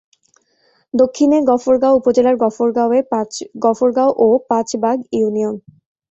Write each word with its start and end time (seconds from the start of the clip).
দক্ষিণে 0.93 1.37
গফরগাঁও 1.49 1.97
উপজেলার 1.99 2.35
গফরগাঁও 3.63 4.11
ও 4.19 4.27
পাঁচ 4.49 4.69
বাগ 4.83 4.97
ইউনিয়ন। 5.17 5.55